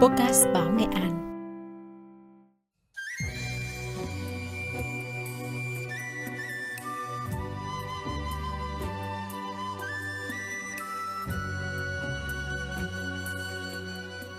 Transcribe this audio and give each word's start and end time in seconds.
Podcast 0.00 0.46
Báo 0.54 0.70
Nghệ 0.70 0.84
An. 0.94 1.10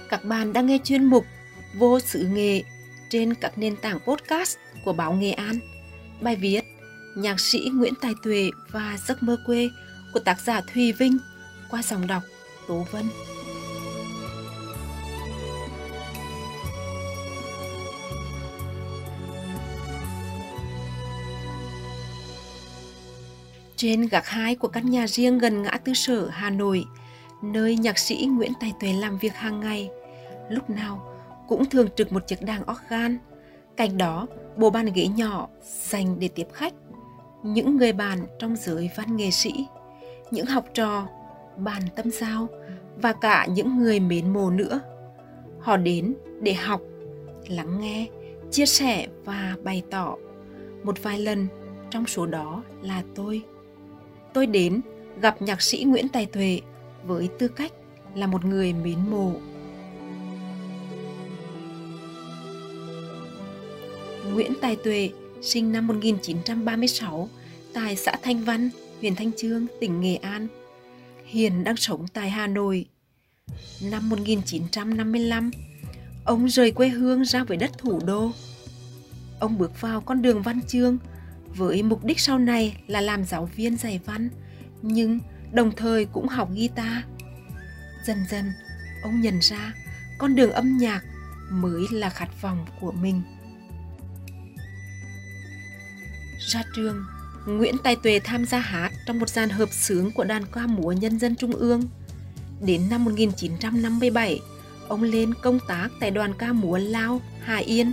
Các 0.10 0.24
bạn 0.24 0.54
đang 0.54 0.66
nghe 0.66 0.78
chuyên 0.84 1.06
mục 1.06 1.26
Vô 1.78 1.99
sự 1.99 2.28
nghệ 2.28 2.63
trên 3.10 3.33
các 3.33 3.57
nền 3.57 3.76
tảng 3.76 3.99
podcast 3.99 4.57
của 4.85 4.94
Báo 4.94 5.13
Nghệ 5.13 5.31
An. 5.31 5.60
Bài 6.21 6.35
viết 6.35 6.62
Nhạc 7.15 7.39
sĩ 7.39 7.71
Nguyễn 7.73 7.94
Tài 8.01 8.13
Tuệ 8.23 8.49
và 8.71 8.97
Giấc 9.07 9.23
mơ 9.23 9.37
quê 9.46 9.69
của 10.13 10.19
tác 10.19 10.41
giả 10.41 10.62
Thùy 10.73 10.91
Vinh 10.91 11.17
qua 11.69 11.83
dòng 11.83 12.07
đọc 12.07 12.23
Tố 12.67 12.85
Vân. 12.91 13.05
Trên 23.82 24.08
gác 24.08 24.28
hai 24.28 24.56
của 24.56 24.68
căn 24.68 24.90
nhà 24.90 25.08
riêng 25.08 25.38
gần 25.38 25.64
ngã 25.64 25.72
tư 25.84 25.94
sở 25.94 26.28
Hà 26.28 26.50
Nội, 26.50 26.86
nơi 27.42 27.76
nhạc 27.76 27.98
sĩ 27.98 28.30
Nguyễn 28.32 28.52
Tài 28.60 28.74
Tuệ 28.80 28.94
làm 28.94 29.18
việc 29.18 29.34
hàng 29.34 29.60
ngày, 29.60 29.90
lúc 30.50 30.70
nào 30.70 31.02
cũng 31.48 31.66
thường 31.66 31.88
trực 31.96 32.14
một 32.14 32.28
chiếc 32.28 32.42
đàn 32.42 32.62
organ. 32.62 33.18
Cạnh 33.78 33.98
đó, 33.98 34.28
bộ 34.58 34.70
bàn 34.70 34.86
ghế 34.96 35.08
nhỏ 35.08 35.48
dành 35.84 36.20
để 36.20 36.28
tiếp 36.28 36.48
khách. 36.54 36.73
Những 37.44 37.78
người 37.78 37.94
bạn 37.94 38.20
trong 38.40 38.56
giới 38.56 38.90
văn 38.96 39.18
nghệ 39.18 39.32
sĩ, 39.32 39.68
những 40.32 40.46
học 40.46 40.66
trò, 40.73 41.08
bàn 41.58 41.82
tâm 41.96 42.12
giao 42.12 42.48
và 42.96 43.14
cả 43.14 43.48
những 43.50 43.78
người 43.78 44.00
mến 44.00 44.34
mộ 44.34 44.50
nữa. 44.50 44.80
Họ 45.59 45.78
đến 45.78 46.16
để 46.42 46.54
học, 46.54 46.82
lắng 47.48 47.80
nghe, 47.82 48.08
chia 48.52 48.66
sẻ 48.66 49.08
và 49.25 49.56
bày 49.64 49.84
tỏ. 49.92 50.16
Một 50.84 51.03
vài 51.03 51.20
lần 51.20 51.48
trong 51.92 52.06
số 52.06 52.25
đó 52.25 52.64
là 52.81 53.03
tôi 53.16 53.44
tôi 54.40 54.48
đến 54.48 54.82
gặp 55.22 55.42
nhạc 55.42 55.62
sĩ 55.62 55.84
Nguyễn 55.84 56.08
Tài 56.09 56.26
Tuệ 56.26 56.62
với 57.04 57.30
tư 57.40 57.48
cách 57.48 57.72
là 58.16 58.28
một 58.28 58.46
người 58.46 58.73
mến 58.73 58.98
mộ. 59.09 59.34
Nguyễn 64.34 64.54
Tài 64.62 64.76
Tuệ 64.76 65.09
sinh 65.42 65.72
năm 65.72 65.88
1936 65.88 67.30
tại 67.73 67.96
xã 67.96 68.16
Thanh 68.22 68.44
Văn, 68.44 68.70
huyện 69.00 69.16
Thanh 69.16 69.31
Trương, 69.38 69.66
tỉnh 69.80 70.02
Nghệ 70.02 70.16
An. 70.16 70.48
Hiện 71.26 71.64
đang 71.64 71.78
sống 71.78 72.06
tại 72.14 72.30
Hà 72.30 72.48
Nội. 72.48 72.86
Năm 73.81 74.09
1955, 74.09 75.52
ông 76.26 76.50
rời 76.50 76.72
quê 76.72 76.88
hương 76.88 77.26
ra 77.26 77.44
với 77.44 77.58
đất 77.58 77.72
thủ 77.78 78.00
đô. 78.06 78.31
Ông 79.40 79.58
bước 79.58 79.81
vào 79.81 80.02
con 80.02 80.22
đường 80.22 80.42
văn 80.42 80.59
chương 80.68 80.98
với 81.55 81.83
mục 81.83 82.05
đích 82.05 82.19
sau 82.19 82.39
này 82.39 82.78
là 82.88 83.02
làm 83.02 83.25
giáo 83.25 83.50
viên 83.55 83.78
dạy 83.78 84.00
văn, 84.05 84.30
nhưng 84.81 85.19
đồng 85.52 85.72
thời 85.75 86.06
cũng 86.06 86.28
học 86.28 86.50
guitar. 86.56 87.03
Dần 88.06 88.17
dần, 88.30 88.52
ông 89.03 89.22
nhận 89.22 89.39
ra 89.41 89.73
con 90.17 90.36
đường 90.36 90.52
âm 90.52 90.78
nhạc 90.78 91.02
mới 91.52 91.86
là 91.91 92.09
khát 92.09 92.41
vọng 92.41 92.66
của 92.81 92.91
mình. 92.91 93.22
Ra 96.39 96.64
trường, 96.75 97.06
Nguyễn 97.45 97.75
Tài 97.84 97.95
Tuệ 97.95 98.19
tham 98.23 98.45
gia 98.45 98.59
hát 98.59 98.91
trong 99.06 99.19
một 99.19 99.30
dàn 99.30 99.50
hợp 99.50 99.69
xướng 99.72 100.11
của 100.11 100.23
đoàn 100.23 100.44
ca 100.52 100.67
múa 100.67 100.91
nhân 100.91 101.19
dân 101.19 101.36
trung 101.36 101.52
ương. 101.52 101.81
Đến 102.61 102.89
năm 102.89 103.06
1957, 103.06 104.39
ông 104.88 105.03
lên 105.03 105.34
công 105.34 105.59
tác 105.67 105.89
tại 106.00 106.11
đoàn 106.11 106.34
ca 106.38 106.53
múa 106.53 106.78
Lao, 106.78 107.22
Hà 107.41 107.58
Yên. 107.58 107.91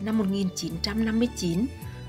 Năm 0.00 0.18
1959, 0.18 1.66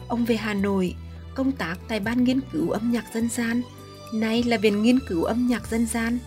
ông 0.10 0.26
về 0.26 0.36
Hà 0.36 0.54
Nội 0.54 0.96
công 1.36 1.52
tác 1.52 1.76
tại 1.88 2.00
Ban 2.00 2.24
Nghiên 2.24 2.39
cứu 2.52 2.70
âm 2.70 2.92
nhạc 2.92 3.06
dân 3.14 3.30
gian, 3.30 3.61
nay 4.14 4.44
là 4.44 4.58
Viện 4.58 4.83
Nghiên 4.83 5.00
cứu 5.08 5.23
âm 5.23 5.48
nhạc 5.48 5.67
dân 5.67 5.86
gian 5.86 6.20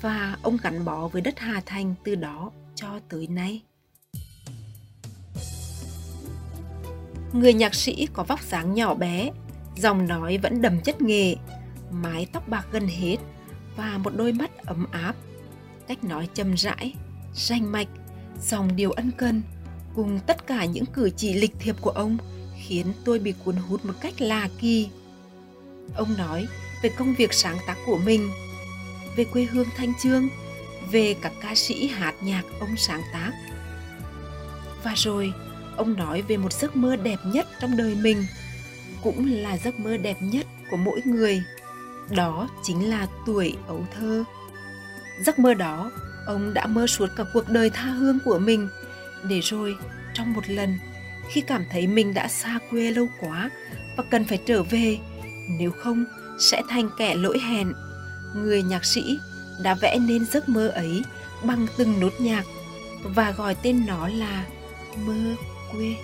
và 0.00 0.36
ông 0.42 0.56
gắn 0.62 0.84
bó 0.84 1.08
với 1.08 1.22
đất 1.22 1.38
Hà 1.38 1.62
Thành 1.66 1.94
từ 2.04 2.14
đó 2.14 2.50
cho 2.74 2.88
tới 3.08 3.26
nay. 3.26 3.62
Người 7.32 7.54
nhạc 7.54 7.74
sĩ 7.74 8.08
có 8.12 8.24
vóc 8.24 8.42
dáng 8.42 8.74
nhỏ 8.74 8.94
bé, 8.94 9.30
giọng 9.76 10.08
nói 10.08 10.38
vẫn 10.38 10.62
đầm 10.62 10.80
chất 10.80 11.02
nghề 11.02 11.36
mái 11.90 12.26
tóc 12.32 12.48
bạc 12.48 12.66
gần 12.72 12.86
hết 12.86 13.16
và 13.76 13.98
một 13.98 14.12
đôi 14.16 14.32
mắt 14.32 14.56
ấm 14.66 14.86
áp. 14.90 15.14
Cách 15.88 16.04
nói 16.04 16.28
chậm 16.34 16.54
rãi, 16.54 16.94
ranh 17.34 17.72
mạch, 17.72 17.88
dòng 18.42 18.76
điều 18.76 18.90
ân 18.92 19.10
cần 19.10 19.42
cùng 19.94 20.20
tất 20.26 20.46
cả 20.46 20.64
những 20.64 20.86
cử 20.86 21.10
chỉ 21.16 21.34
lịch 21.34 21.54
thiệp 21.58 21.76
của 21.80 21.90
ông– 21.90 22.18
khiến 22.68 22.92
tôi 23.04 23.18
bị 23.18 23.34
cuốn 23.44 23.56
hút 23.56 23.84
một 23.84 23.94
cách 24.00 24.20
lạ 24.20 24.48
kỳ. 24.60 24.88
Ông 25.96 26.16
nói 26.18 26.46
về 26.82 26.90
công 26.98 27.14
việc 27.14 27.32
sáng 27.32 27.56
tác 27.66 27.76
của 27.86 27.98
mình, 27.98 28.30
về 29.16 29.24
quê 29.24 29.44
hương 29.44 29.68
Thanh 29.76 29.92
Trương, 30.02 30.28
về 30.90 31.14
các 31.22 31.32
ca 31.40 31.54
sĩ 31.54 31.86
hát 31.86 32.14
nhạc 32.22 32.42
ông 32.60 32.76
sáng 32.76 33.02
tác. 33.12 33.32
Và 34.84 34.94
rồi, 34.96 35.32
ông 35.76 35.94
nói 35.96 36.22
về 36.22 36.36
một 36.36 36.52
giấc 36.52 36.76
mơ 36.76 36.96
đẹp 36.96 37.18
nhất 37.24 37.46
trong 37.60 37.76
đời 37.76 37.94
mình, 37.94 38.26
cũng 39.02 39.26
là 39.42 39.58
giấc 39.58 39.80
mơ 39.80 39.96
đẹp 39.96 40.16
nhất 40.20 40.46
của 40.70 40.76
mỗi 40.76 41.00
người. 41.04 41.42
Đó 42.10 42.48
chính 42.62 42.90
là 42.90 43.06
tuổi 43.26 43.56
ấu 43.66 43.86
thơ. 43.94 44.24
Giấc 45.26 45.38
mơ 45.38 45.54
đó, 45.54 45.90
ông 46.26 46.54
đã 46.54 46.66
mơ 46.66 46.86
suốt 46.86 47.06
cả 47.16 47.24
cuộc 47.34 47.48
đời 47.48 47.70
tha 47.70 47.90
hương 47.90 48.18
của 48.24 48.38
mình, 48.38 48.68
để 49.28 49.40
rồi 49.40 49.76
trong 50.14 50.32
một 50.32 50.48
lần 50.48 50.78
khi 51.28 51.40
cảm 51.40 51.64
thấy 51.70 51.86
mình 51.86 52.14
đã 52.14 52.28
xa 52.28 52.58
quê 52.70 52.90
lâu 52.90 53.08
quá 53.20 53.50
và 53.96 54.04
cần 54.10 54.24
phải 54.24 54.38
trở 54.46 54.62
về. 54.62 54.98
Nếu 55.58 55.70
không, 55.70 56.04
sẽ 56.38 56.62
thành 56.68 56.88
kẻ 56.98 57.14
lỗi 57.14 57.38
hẹn 57.38 57.72
người 58.34 58.62
nhạc 58.62 58.84
sĩ 58.84 59.18
đã 59.62 59.74
vẽ 59.74 59.98
nên 59.98 60.24
giấc 60.24 60.48
mơ 60.48 60.68
ấy 60.68 61.02
bằng 61.42 61.66
từng 61.76 62.00
nốt 62.00 62.12
nhạc 62.18 62.44
và 63.02 63.30
gọi 63.30 63.56
tên 63.62 63.86
nó 63.86 64.08
là 64.08 64.46
mơ 65.06 65.14
quê. 65.72 65.94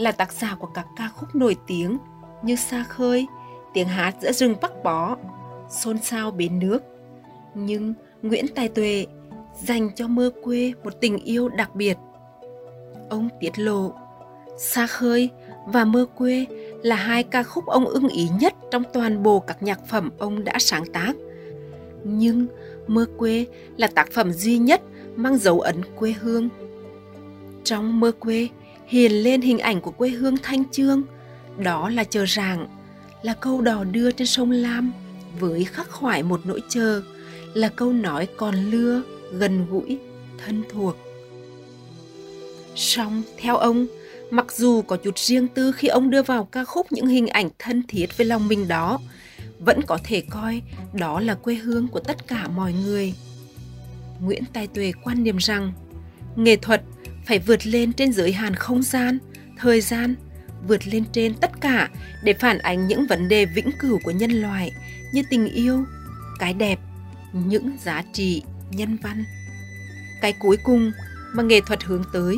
Là 0.00 0.12
tác 0.12 0.32
giả 0.32 0.56
của 0.60 0.66
các 0.66 0.86
ca 0.96 1.08
khúc 1.16 1.34
nổi 1.34 1.56
tiếng 1.66 1.98
như 2.42 2.56
Xa 2.56 2.84
khơi, 2.88 3.26
Tiếng 3.74 3.88
hát 3.88 4.14
giữa 4.20 4.32
rừng 4.32 4.54
Bắc 4.62 4.82
Bó, 4.84 5.16
Xôn 5.70 5.98
xao 5.98 6.30
bến 6.30 6.58
nước. 6.58 6.78
Nhưng 7.54 7.94
Nguyễn 8.22 8.46
Tài 8.54 8.68
Tuệ 8.68 9.06
dành 9.62 9.90
cho 9.94 10.08
mơ 10.08 10.30
quê 10.42 10.72
một 10.84 11.00
tình 11.00 11.16
yêu 11.16 11.48
đặc 11.48 11.74
biệt. 11.74 11.96
Ông 13.10 13.28
tiết 13.40 13.58
lộ, 13.58 13.92
Xa 14.58 14.86
khơi 14.86 15.30
và 15.66 15.84
Mơ 15.84 16.06
quê 16.14 16.46
là 16.82 16.96
hai 16.96 17.22
ca 17.22 17.42
khúc 17.42 17.66
ông 17.66 17.84
ưng 17.84 18.08
ý 18.08 18.28
nhất 18.40 18.54
trong 18.70 18.82
toàn 18.92 19.22
bộ 19.22 19.40
các 19.40 19.62
nhạc 19.62 19.86
phẩm 19.86 20.10
ông 20.18 20.44
đã 20.44 20.54
sáng 20.58 20.84
tác. 20.92 21.12
Nhưng 22.04 22.46
Mơ 22.86 23.06
quê 23.18 23.46
là 23.76 23.86
tác 23.86 24.12
phẩm 24.12 24.32
duy 24.32 24.58
nhất 24.58 24.80
mang 25.16 25.38
dấu 25.38 25.60
ấn 25.60 25.76
quê 25.96 26.14
hương. 26.20 26.48
Trong 27.64 28.00
Mơ 28.00 28.12
quê, 28.20 28.48
hiện 28.90 29.12
lên 29.12 29.40
hình 29.40 29.58
ảnh 29.58 29.80
của 29.80 29.90
quê 29.90 30.08
hương 30.08 30.36
Thanh 30.42 30.64
Trương, 30.70 31.02
đó 31.58 31.88
là 31.88 32.04
chờ 32.04 32.24
rạng, 32.26 32.66
là 33.22 33.34
câu 33.34 33.60
đò 33.60 33.84
đưa 33.84 34.10
trên 34.10 34.26
sông 34.26 34.50
Lam 34.50 34.92
với 35.38 35.64
khắc 35.64 35.90
khoải 35.90 36.22
một 36.22 36.40
nỗi 36.44 36.60
chờ, 36.68 37.02
là 37.54 37.68
câu 37.68 37.92
nói 37.92 38.28
còn 38.36 38.54
lưa, 38.70 39.02
gần 39.32 39.66
gũi, 39.70 39.98
thân 40.44 40.62
thuộc. 40.72 40.96
Song, 42.74 43.22
theo 43.38 43.56
ông, 43.56 43.86
mặc 44.30 44.52
dù 44.52 44.82
có 44.82 44.96
chút 44.96 45.18
riêng 45.18 45.48
tư 45.48 45.72
khi 45.72 45.88
ông 45.88 46.10
đưa 46.10 46.22
vào 46.22 46.44
ca 46.44 46.64
khúc 46.64 46.92
những 46.92 47.06
hình 47.06 47.26
ảnh 47.26 47.50
thân 47.58 47.82
thiết 47.88 48.16
với 48.16 48.26
lòng 48.26 48.48
mình 48.48 48.68
đó, 48.68 48.98
vẫn 49.58 49.80
có 49.86 49.98
thể 50.04 50.20
coi 50.30 50.62
đó 50.92 51.20
là 51.20 51.34
quê 51.34 51.54
hương 51.54 51.88
của 51.88 52.00
tất 52.00 52.26
cả 52.26 52.48
mọi 52.48 52.72
người. 52.84 53.14
Nguyễn 54.20 54.44
Tài 54.52 54.66
Tuệ 54.66 54.92
quan 55.04 55.22
niệm 55.22 55.36
rằng 55.36 55.72
nghệ 56.36 56.56
thuật 56.56 56.82
phải 57.30 57.38
vượt 57.38 57.66
lên 57.66 57.92
trên 57.92 58.12
giới 58.12 58.32
hạn 58.32 58.54
không 58.54 58.82
gian, 58.82 59.18
thời 59.58 59.80
gian, 59.80 60.14
vượt 60.68 60.86
lên 60.86 61.04
trên 61.12 61.34
tất 61.34 61.60
cả 61.60 61.88
để 62.22 62.34
phản 62.34 62.58
ánh 62.58 62.88
những 62.88 63.06
vấn 63.06 63.28
đề 63.28 63.46
vĩnh 63.46 63.70
cửu 63.78 63.98
của 64.02 64.10
nhân 64.10 64.30
loại 64.30 64.72
như 65.14 65.22
tình 65.30 65.46
yêu, 65.46 65.84
cái 66.38 66.54
đẹp, 66.54 66.78
những 67.32 67.76
giá 67.84 68.02
trị 68.12 68.42
nhân 68.70 68.96
văn. 69.02 69.24
Cái 70.20 70.32
cuối 70.32 70.56
cùng 70.64 70.92
mà 71.34 71.42
nghệ 71.42 71.60
thuật 71.66 71.82
hướng 71.82 72.04
tới 72.12 72.36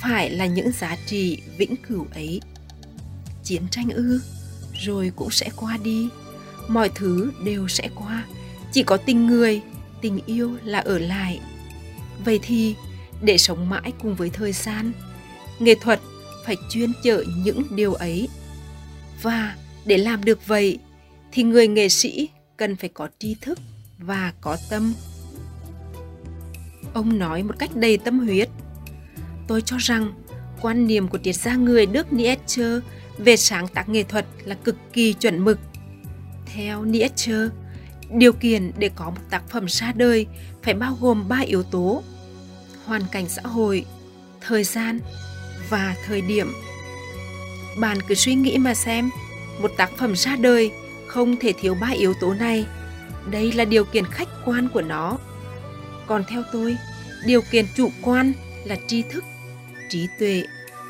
phải 0.00 0.30
là 0.30 0.46
những 0.46 0.72
giá 0.72 0.96
trị 1.06 1.42
vĩnh 1.58 1.76
cửu 1.88 2.06
ấy. 2.14 2.40
Chiến 3.44 3.62
tranh 3.70 3.90
ư, 3.90 4.20
rồi 4.80 5.12
cũng 5.16 5.30
sẽ 5.30 5.50
qua 5.56 5.78
đi, 5.84 6.08
mọi 6.68 6.90
thứ 6.94 7.32
đều 7.44 7.68
sẽ 7.68 7.88
qua, 7.94 8.24
chỉ 8.72 8.82
có 8.82 8.96
tình 8.96 9.26
người, 9.26 9.62
tình 10.02 10.20
yêu 10.26 10.56
là 10.64 10.78
ở 10.78 10.98
lại. 10.98 11.40
Vậy 12.24 12.40
thì, 12.42 12.74
để 13.22 13.38
sống 13.38 13.68
mãi 13.68 13.92
cùng 14.02 14.14
với 14.14 14.30
thời 14.30 14.52
gian, 14.52 14.92
nghệ 15.58 15.74
thuật 15.80 16.00
phải 16.46 16.56
chuyên 16.70 16.92
chở 17.02 17.24
những 17.44 17.62
điều 17.70 17.94
ấy. 17.94 18.28
Và 19.22 19.56
để 19.84 19.98
làm 19.98 20.24
được 20.24 20.46
vậy, 20.46 20.78
thì 21.32 21.42
người 21.42 21.68
nghệ 21.68 21.88
sĩ 21.88 22.28
cần 22.56 22.76
phải 22.76 22.88
có 22.88 23.08
tri 23.18 23.36
thức 23.40 23.58
và 23.98 24.32
có 24.40 24.56
tâm. 24.70 24.94
Ông 26.94 27.18
nói 27.18 27.42
một 27.42 27.54
cách 27.58 27.76
đầy 27.76 27.96
tâm 27.96 28.18
huyết. 28.18 28.48
Tôi 29.48 29.62
cho 29.62 29.76
rằng 29.76 30.12
quan 30.60 30.86
niệm 30.86 31.08
của 31.08 31.18
triết 31.18 31.34
gia 31.34 31.56
người 31.56 31.86
Đức 31.86 32.06
Nietzsche 32.10 32.80
về 33.18 33.36
sáng 33.36 33.68
tác 33.68 33.88
nghệ 33.88 34.02
thuật 34.02 34.26
là 34.44 34.54
cực 34.54 34.76
kỳ 34.92 35.12
chuẩn 35.12 35.44
mực. 35.44 35.58
Theo 36.46 36.84
Nietzsche, 36.84 37.48
điều 38.10 38.32
kiện 38.32 38.72
để 38.78 38.90
có 38.94 39.10
một 39.10 39.20
tác 39.30 39.48
phẩm 39.48 39.66
ra 39.68 39.92
đời 39.92 40.26
phải 40.62 40.74
bao 40.74 40.96
gồm 41.00 41.28
ba 41.28 41.38
yếu 41.38 41.62
tố: 41.62 42.02
hoàn 42.90 43.02
cảnh 43.12 43.28
xã 43.28 43.42
hội, 43.42 43.84
thời 44.40 44.64
gian 44.64 45.00
và 45.68 45.94
thời 46.06 46.20
điểm. 46.20 46.52
Bạn 47.78 47.98
cứ 48.08 48.14
suy 48.14 48.34
nghĩ 48.34 48.58
mà 48.58 48.74
xem, 48.74 49.10
một 49.60 49.70
tác 49.76 49.90
phẩm 49.98 50.16
ra 50.16 50.36
đời 50.36 50.70
không 51.08 51.36
thể 51.36 51.52
thiếu 51.60 51.74
ba 51.74 51.88
yếu 51.88 52.14
tố 52.14 52.34
này. 52.34 52.66
Đây 53.30 53.52
là 53.52 53.64
điều 53.64 53.84
kiện 53.84 54.04
khách 54.06 54.28
quan 54.44 54.68
của 54.68 54.82
nó. 54.82 55.18
Còn 56.06 56.24
theo 56.28 56.42
tôi, 56.52 56.76
điều 57.26 57.40
kiện 57.50 57.66
chủ 57.76 57.90
quan 58.02 58.32
là 58.64 58.76
tri 58.86 59.02
thức, 59.02 59.24
trí 59.88 60.08
tuệ 60.18 60.42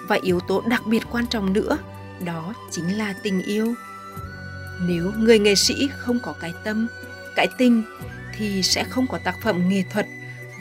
và 0.09 0.19
yếu 0.23 0.41
tố 0.41 0.61
đặc 0.61 0.83
biệt 0.87 1.03
quan 1.11 1.27
trọng 1.27 1.53
nữa, 1.53 1.79
đó 2.25 2.55
chính 2.71 2.99
là 2.99 3.15
tình 3.23 3.43
yêu. 3.43 3.75
Nếu 4.81 5.13
người 5.19 5.39
nghệ 5.39 5.55
sĩ 5.55 5.89
không 5.99 6.19
có 6.23 6.35
cái 6.41 6.53
tâm, 6.65 6.89
cái 7.37 7.47
tình 7.59 7.83
thì 8.39 8.63
sẽ 8.63 8.85
không 8.85 9.07
có 9.07 9.19
tác 9.25 9.35
phẩm 9.43 9.69
nghệ 9.69 9.85
thuật 9.93 10.07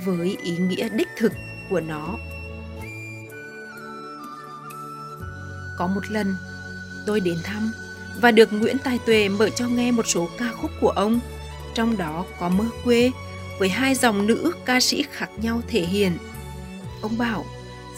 với 0.05 0.37
ý 0.43 0.57
nghĩa 0.57 0.89
đích 0.89 1.07
thực 1.17 1.33
của 1.69 1.79
nó. 1.79 2.17
Có 5.77 5.87
một 5.87 6.11
lần, 6.11 6.35
tôi 7.05 7.19
đến 7.19 7.37
thăm 7.43 7.71
và 8.21 8.31
được 8.31 8.53
Nguyễn 8.53 8.77
Tài 8.83 8.99
Tuệ 9.05 9.29
mở 9.29 9.49
cho 9.49 9.67
nghe 9.67 9.91
một 9.91 10.07
số 10.07 10.27
ca 10.37 10.51
khúc 10.51 10.71
của 10.81 10.89
ông, 10.89 11.19
trong 11.73 11.97
đó 11.97 12.25
có 12.39 12.49
Mơ 12.49 12.65
quê 12.83 13.11
với 13.59 13.69
hai 13.69 13.95
dòng 13.95 14.27
nữ 14.27 14.51
ca 14.65 14.79
sĩ 14.79 15.03
khác 15.11 15.29
nhau 15.37 15.61
thể 15.67 15.81
hiện. 15.81 16.17
Ông 17.01 17.17
bảo, 17.17 17.45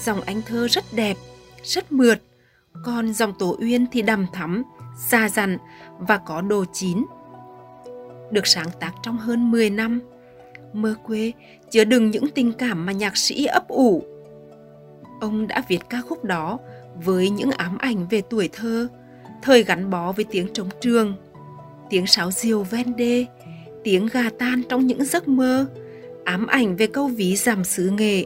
dòng 0.03 0.21
anh 0.21 0.41
thơ 0.41 0.67
rất 0.67 0.83
đẹp, 0.93 1.17
rất 1.63 1.91
mượt, 1.91 2.21
còn 2.85 3.13
dòng 3.13 3.33
Tổ 3.39 3.57
Uyên 3.59 3.85
thì 3.91 4.01
đầm 4.01 4.25
thắm, 4.33 4.63
xa 5.07 5.29
dặn 5.29 5.57
và 5.99 6.17
có 6.17 6.41
đồ 6.41 6.65
chín. 6.73 7.05
Được 8.31 8.47
sáng 8.47 8.69
tác 8.79 8.91
trong 9.03 9.17
hơn 9.17 9.51
10 9.51 9.69
năm, 9.69 10.01
Mơ 10.73 10.95
quê 11.03 11.31
chứa 11.71 11.83
đựng 11.83 12.11
những 12.11 12.27
tình 12.35 12.53
cảm 12.53 12.85
mà 12.85 12.91
nhạc 12.91 13.17
sĩ 13.17 13.45
ấp 13.45 13.67
ủ. 13.67 14.03
Ông 15.21 15.47
đã 15.47 15.63
viết 15.67 15.79
ca 15.89 16.01
khúc 16.01 16.23
đó 16.23 16.59
với 17.03 17.29
những 17.29 17.51
ám 17.51 17.77
ảnh 17.77 18.07
về 18.09 18.21
tuổi 18.29 18.49
thơ, 18.51 18.87
thời 19.41 19.63
gắn 19.63 19.89
bó 19.89 20.11
với 20.11 20.25
tiếng 20.31 20.53
trống 20.53 20.69
trường, 20.81 21.15
tiếng 21.89 22.07
sáo 22.07 22.31
diều 22.31 22.63
ven 22.63 22.95
đê, 22.95 23.25
tiếng 23.83 24.07
gà 24.11 24.29
tan 24.39 24.61
trong 24.69 24.87
những 24.87 25.05
giấc 25.05 25.27
mơ, 25.27 25.65
ám 26.23 26.47
ảnh 26.47 26.75
về 26.75 26.87
câu 26.87 27.07
ví 27.07 27.35
giảm 27.35 27.63
xứ 27.63 27.89
nghệ, 27.89 28.25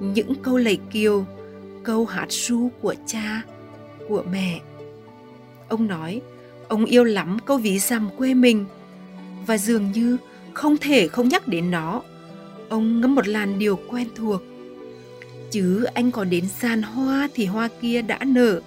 những 0.00 0.34
câu 0.42 0.56
lầy 0.56 0.78
kiều, 0.90 1.24
câu 1.82 2.04
hát 2.04 2.26
ru 2.30 2.68
của 2.80 2.94
cha, 3.06 3.42
của 4.08 4.24
mẹ. 4.32 4.60
Ông 5.68 5.86
nói, 5.86 6.20
ông 6.68 6.84
yêu 6.84 7.04
lắm 7.04 7.38
câu 7.46 7.58
ví 7.58 7.78
giảm 7.78 8.08
quê 8.16 8.34
mình 8.34 8.64
và 9.46 9.58
dường 9.58 9.92
như 9.92 10.16
không 10.56 10.76
thể 10.76 11.08
không 11.08 11.28
nhắc 11.28 11.48
đến 11.48 11.70
nó. 11.70 12.02
Ông 12.68 13.00
ngấm 13.00 13.14
một 13.14 13.28
làn 13.28 13.58
điều 13.58 13.78
quen 13.88 14.08
thuộc– 14.16 14.42
chứ 15.50 15.84
anh 15.84 16.10
có 16.10 16.24
đến 16.24 16.48
sàn 16.48 16.82
hoa 16.82 17.28
thì 17.34 17.46
hoa 17.46 17.68
kia 17.80 18.02
đã 18.02 18.18
nở. 18.26 18.60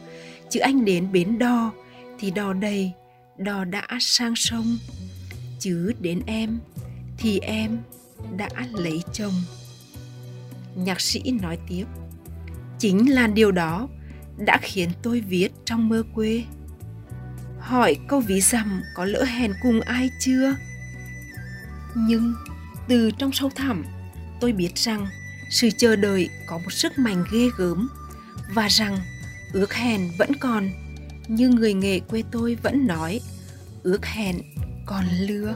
Chứ 0.50 0.60
anh 0.60 0.86
đến 0.86 1.12
bến 1.12 1.40
đò 1.40 1.72
thì 2.20 2.32
đò 2.32 2.54
đầy, 2.54 2.92
đò 3.38 3.66
đã 3.66 3.88
sang 4.00 4.36
sông. 4.36 4.78
Chứ 5.60 5.94
đến 6.00 6.22
em 6.26 6.60
thì 7.18 7.40
em 7.40 7.78
đã 8.38 8.50
lấy 8.74 9.04
chồng. 9.14 9.34
Nhạc 10.76 11.02
sĩ 11.02 11.22
nói 11.42 11.58
tiếp, 11.70 11.86
chính 12.80 13.12
là 13.12 13.28
điều 13.28 13.52
đó 13.52 13.88
đã 14.38 14.58
khiến 14.62 14.90
tôi 15.02 15.22
viết 15.22 15.50
trong 15.66 15.90
mơ 15.90 16.04
quê. 16.16 16.44
Hỏi 17.60 17.98
câu 18.08 18.20
ví 18.20 18.42
dặm 18.42 18.82
có 18.96 19.06
lỡ 19.06 19.24
hẹn 19.24 19.54
cùng 19.62 19.82
ai 19.82 20.10
chưa? 20.20 20.56
Nhưng 21.96 22.34
từ 22.88 23.12
trong 23.12 23.32
sâu 23.32 23.50
thẳm, 23.56 23.86
tôi 24.42 24.52
biết 24.52 24.76
rằng 24.76 25.08
sự 25.50 25.70
chờ 25.78 25.96
đợi 25.96 26.30
có 26.48 26.58
một 26.58 26.74
sức 26.74 27.00
mạnh 27.00 27.24
ghê 27.32 27.50
gớm 27.58 27.90
và 28.54 28.68
rằng 28.68 29.00
ước 29.54 29.74
hẹn 29.74 30.12
vẫn 30.18 30.32
còn. 30.40 30.70
Như 31.28 31.50
người 31.50 31.74
nghệ 31.74 32.00
quê 32.00 32.24
tôi 32.32 32.58
vẫn 32.64 32.88
nói, 32.88 33.22
ước 33.84 34.06
hẹn 34.06 34.42
còn 34.86 35.06
lưa 35.20 35.56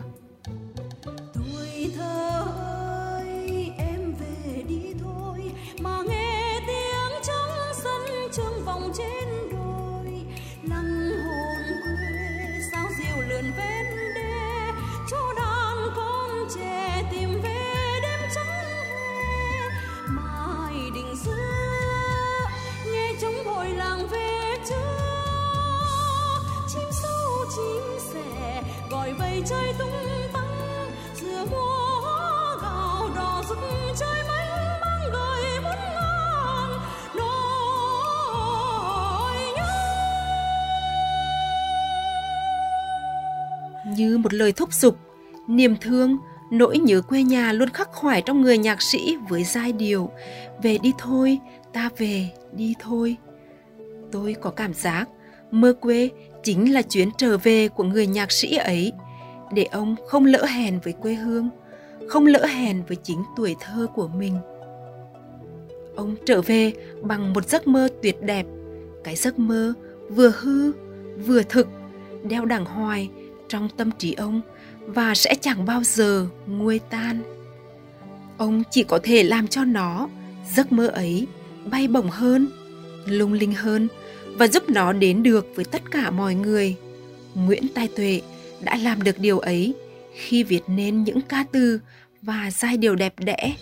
trời 29.50 29.74
tung 29.79 29.89
tăng 30.34 30.91
giữa 31.15 31.46
mùa 31.51 32.58
gạo 32.62 33.10
đỏ 33.15 33.43
rực 33.50 33.58
trời 34.00 34.24
mênh 34.27 34.79
mang 34.82 35.12
gợi 35.12 35.60
muôn 35.63 35.75
ngàn 35.96 36.72
nỗi 37.15 37.25
nhớ. 39.55 39.74
Như 43.96 44.17
một 44.17 44.34
lời 44.34 44.51
thúc 44.51 44.74
giục, 44.74 44.98
niềm 45.48 45.75
thương, 45.82 46.17
nỗi 46.51 46.77
nhớ 46.77 47.01
quê 47.01 47.24
nhà 47.24 47.53
luôn 47.53 47.70
khắc 47.70 47.91
khoải 47.91 48.22
trong 48.22 48.41
người 48.41 48.58
nhạc 48.58 48.82
sĩ 48.82 49.17
với 49.29 49.43
giai 49.43 49.72
điệu. 49.72 50.12
Về 50.63 50.77
đi 50.77 50.93
thôi, 50.98 51.39
ta 51.74 51.89
về 51.98 52.29
đi 52.51 52.74
thôi. 52.79 53.17
Tôi 54.12 54.36
có 54.41 54.50
cảm 54.50 54.74
giác, 54.74 55.05
mơ 55.51 55.74
quê 55.82 56.10
chính 56.43 56.74
là 56.74 56.82
chuyến 56.82 57.10
trở 57.17 57.38
về 57.38 57.67
của 57.67 57.84
người 57.84 58.08
nhạc 58.08 58.32
sĩ 58.32 58.55
ấy 58.55 58.91
để 59.53 59.63
ông 59.63 59.95
không 60.07 60.25
lỡ 60.25 60.45
hèn 60.45 60.79
với 60.83 60.93
quê 60.93 61.13
hương, 61.13 61.50
không 62.07 62.25
lỡ 62.25 62.45
hèn 62.45 62.83
với 62.88 62.98
chính 63.03 63.24
tuổi 63.38 63.55
thơ 63.60 63.88
của 63.95 64.07
mình. 64.07 64.38
Ông 65.95 66.15
trở 66.25 66.41
về 66.41 66.74
bằng 67.01 67.33
một 67.33 67.50
giấc 67.50 67.67
mơ 67.67 67.89
tuyệt 68.01 68.22
đẹp, 68.22 68.45
cái 69.03 69.15
giấc 69.15 69.39
mơ 69.39 69.74
vừa 70.10 70.31
hư 70.39 70.72
vừa 71.25 71.43
thực, 71.43 71.67
đeo 72.24 72.45
đẳng 72.45 72.65
hoài 72.65 73.10
trong 73.48 73.69
tâm 73.77 73.91
trí 73.91 74.13
ông 74.13 74.41
và 74.79 75.15
sẽ 75.15 75.36
chẳng 75.41 75.65
bao 75.65 75.83
giờ 75.83 76.27
nguôi 76.48 76.79
tan. 76.79 77.22
Ông 78.38 78.63
chỉ 78.72 78.83
có 78.83 79.00
thể 79.03 79.24
làm 79.24 79.48
cho 79.48 79.65
nó, 79.65 80.10
giấc 80.55 80.72
mơ 80.72 80.88
ấy, 80.88 81.27
bay 81.72 81.88
bổng 81.88 82.10
hơn, 82.10 82.48
lung 83.05 83.33
linh 83.33 83.53
hơn 83.53 83.88
và 84.38 84.48
giúp 84.48 84.63
nó 84.69 84.93
đến 84.93 85.24
được 85.24 85.48
với 85.55 85.65
tất 85.65 85.81
cả 85.91 86.10
mọi 86.12 86.36
người. 86.36 86.75
Nguyễn 87.36 87.63
Tài 87.75 87.88
Tuệ 87.88 88.22
đã 88.65 88.75
làm 88.77 89.01
được 89.01 89.20
điều 89.20 89.39
ấy 89.39 89.74
khi 90.15 90.43
viết 90.43 90.62
nên 90.67 91.03
những 91.03 91.22
ca 91.22 91.46
từ 91.51 91.79
và 92.22 92.51
giai 92.51 92.77
điệu 92.77 92.96
đẹp 92.96 93.13
đẽ 93.20 93.55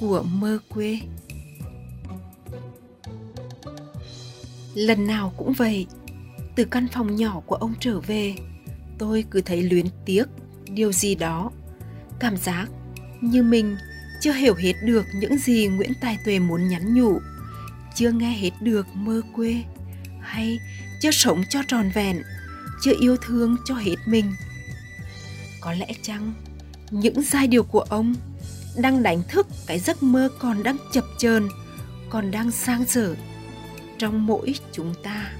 của 0.00 0.22
mơ 0.22 0.58
quê 0.68 0.98
Lần 4.74 5.06
nào 5.06 5.32
cũng 5.36 5.52
vậy, 5.52 5.86
từ 6.56 6.64
căn 6.64 6.88
phòng 6.92 7.16
nhỏ 7.16 7.40
của 7.46 7.56
ông 7.56 7.74
trở 7.80 8.00
về, 8.00 8.34
tôi 8.98 9.24
cứ 9.30 9.40
thấy 9.40 9.62
luyến 9.62 9.86
tiếc 10.04 10.24
điều 10.68 10.92
gì 10.92 11.14
đó. 11.14 11.50
Cảm 12.20 12.36
giác 12.36 12.66
như 13.20 13.42
mình 13.42 13.76
chưa 14.20 14.32
hiểu 14.32 14.54
hết 14.54 14.72
được 14.84 15.04
những 15.14 15.38
gì 15.38 15.66
Nguyễn 15.66 15.92
Tài 16.00 16.18
Tuệ 16.24 16.38
muốn 16.38 16.68
nhắn 16.68 16.94
nhủ, 16.94 17.18
chưa 17.94 18.10
nghe 18.10 18.30
hết 18.30 18.50
được 18.60 18.86
mơ 18.94 19.20
quê, 19.34 19.62
hay 20.20 20.58
chưa 21.00 21.10
sống 21.10 21.42
cho 21.48 21.60
tròn 21.68 21.90
vẹn, 21.94 22.22
chưa 22.82 22.94
yêu 23.00 23.16
thương 23.16 23.56
cho 23.64 23.74
hết 23.74 23.96
mình. 24.06 24.34
Có 25.60 25.72
lẽ 25.72 25.86
chăng 26.02 26.34
những 26.90 27.22
giai 27.22 27.46
điệu 27.46 27.62
của 27.62 27.80
ông 27.80 28.14
đang 28.76 29.02
đánh 29.02 29.22
thức 29.28 29.46
cái 29.66 29.78
giấc 29.78 30.02
mơ 30.02 30.28
còn 30.38 30.62
đang 30.62 30.76
chập 30.92 31.04
chờn, 31.18 31.48
còn 32.10 32.30
đang 32.30 32.50
sang 32.50 32.84
dở 32.88 33.14
trong 33.98 34.26
mỗi 34.26 34.54
chúng 34.72 34.94
ta. 35.02 35.32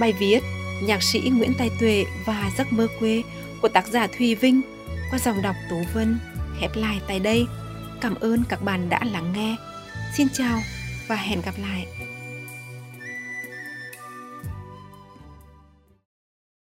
Bài 0.00 0.12
viết 0.12 0.40
Nhạc 0.82 1.02
sĩ 1.02 1.20
Nguyễn 1.20 1.52
Tài 1.58 1.70
Tuệ 1.80 2.04
và 2.24 2.50
Giấc 2.58 2.72
mơ 2.72 2.86
quê 3.00 3.22
của 3.62 3.68
tác 3.68 3.86
giả 3.86 4.06
Thùy 4.18 4.34
Vinh 4.34 4.60
qua 5.10 5.18
dòng 5.18 5.42
đọc 5.42 5.56
Tố 5.70 5.76
Vân 5.94 6.18
khép 6.60 6.70
lại 6.74 7.00
tại 7.08 7.20
đây. 7.20 7.46
Cảm 8.00 8.14
ơn 8.14 8.42
các 8.48 8.62
bạn 8.62 8.88
đã 8.88 9.00
lắng 9.12 9.32
nghe. 9.32 9.56
Xin 10.16 10.26
chào 10.32 10.58
và 11.08 11.16
hẹn 11.16 11.42
gặp 11.44 11.54
lại. 11.58 11.86